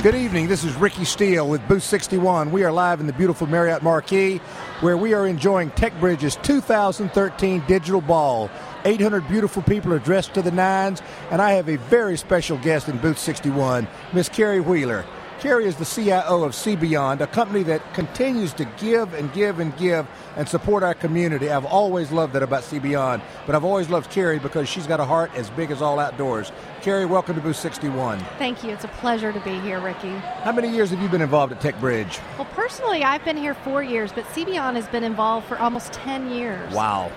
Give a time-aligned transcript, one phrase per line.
[0.00, 0.46] Good evening.
[0.46, 2.52] This is Ricky Steele with Booth 61.
[2.52, 4.36] We are live in the beautiful Marriott Marquis
[4.78, 8.48] where we are enjoying TechBridge's 2013 Digital Ball.
[8.84, 12.88] 800 beautiful people are dressed to the nines, and I have a very special guest
[12.88, 15.04] in Booth 61, Miss Carrie Wheeler.
[15.40, 19.76] Carrie is the CIO of CBeyond, a company that continues to give and give and
[19.76, 20.04] give
[20.36, 21.48] and support our community.
[21.48, 25.04] I've always loved that about CBeyond, but I've always loved Carrie because she's got a
[25.04, 26.50] heart as big as all outdoors.
[26.82, 28.18] Carrie, welcome to Booth 61.
[28.36, 28.70] Thank you.
[28.70, 30.10] It's a pleasure to be here, Ricky.
[30.42, 32.20] How many years have you been involved at TechBridge?
[32.36, 36.32] Well, personally, I've been here four years, but CBeyond has been involved for almost 10
[36.32, 36.74] years.
[36.74, 37.12] Wow.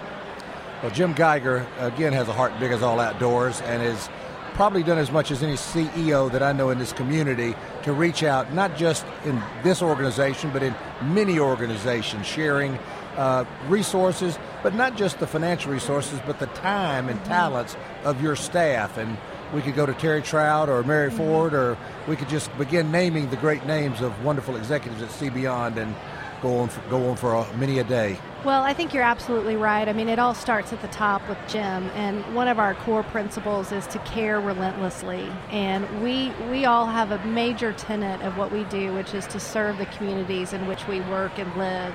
[0.84, 4.10] Well, Jim Geiger, again, has a heart big as all outdoors and is
[4.54, 8.24] probably done as much as any CEO that I know in this community to reach
[8.24, 12.78] out, not just in this organization, but in many organizations, sharing
[13.18, 18.36] uh, resources, but not just the financial resources, but the time and talents of your
[18.36, 18.98] staff.
[18.98, 19.18] And
[19.54, 21.18] we could go to Terry Trout or Mary mm-hmm.
[21.18, 25.78] Ford, or we could just begin naming the great names of wonderful executives at CBeyond
[25.78, 25.96] and
[26.42, 28.18] go on for, go on for a, many a day.
[28.44, 29.88] Well, I think you're absolutely right.
[29.88, 33.04] I mean, it all starts at the top with Jim, and one of our core
[33.04, 35.30] principles is to care relentlessly.
[35.52, 39.40] And we we all have a major tenet of what we do, which is to
[39.40, 41.94] serve the communities in which we work and live.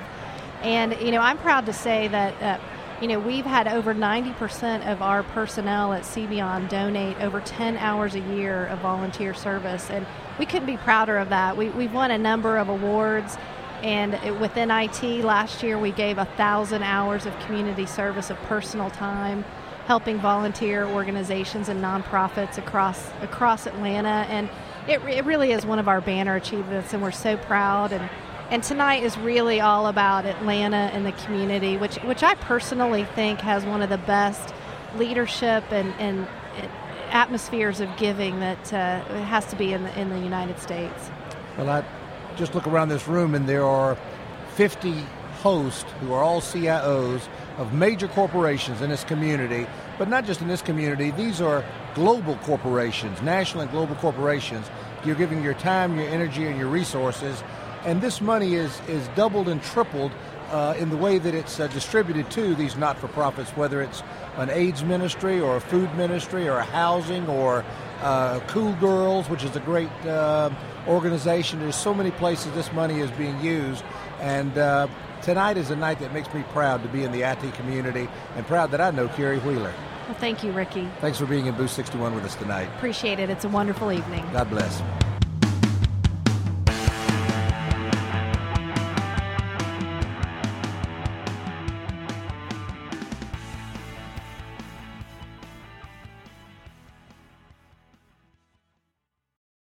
[0.61, 2.41] And you know, I'm proud to say that.
[2.41, 2.59] Uh,
[2.99, 8.15] you know, we've had over 90% of our personnel at CBeyond donate over 10 hours
[8.15, 10.03] a year of volunteer service, and
[10.39, 11.55] we couldn't be prouder of that.
[11.55, 13.37] We, we've won a number of awards
[13.83, 18.37] and it, within IT, last year we gave a thousand hours of community service of
[18.43, 19.43] personal time,
[19.85, 24.25] helping volunteer organizations and nonprofits across across Atlanta.
[24.29, 24.49] And
[24.87, 27.91] it, it really is one of our banner achievements, and we're so proud.
[27.91, 28.09] And
[28.49, 33.39] and tonight is really all about Atlanta and the community, which which I personally think
[33.41, 34.53] has one of the best
[34.95, 36.27] leadership and and
[37.09, 41.09] atmospheres of giving that uh, has to be in the in the United States.
[41.57, 41.85] Well, I
[42.37, 43.97] just look around this room and there are
[44.55, 44.93] 50
[45.41, 47.27] hosts who are all CIOs
[47.57, 49.67] of major corporations in this community,
[49.97, 51.63] but not just in this community, these are
[51.95, 54.69] global corporations, national and global corporations.
[55.03, 57.43] You're giving your time, your energy, and your resources,
[57.85, 60.11] and this money is, is doubled and tripled
[60.51, 64.03] uh, in the way that it's uh, distributed to these not for profits, whether it's
[64.37, 67.65] an AIDS ministry or a food ministry or a housing or
[68.01, 70.49] uh, Cool Girls, which is a great uh,
[70.87, 71.59] organization.
[71.59, 73.83] There's so many places this money is being used,
[74.19, 74.87] and uh,
[75.21, 78.45] tonight is a night that makes me proud to be in the IT community and
[78.47, 79.73] proud that I know Carrie Wheeler.
[80.07, 80.87] Well, thank you, Ricky.
[81.01, 82.69] Thanks for being in Booth 61 with us tonight.
[82.77, 83.29] Appreciate it.
[83.29, 84.25] It's a wonderful evening.
[84.31, 84.81] God bless.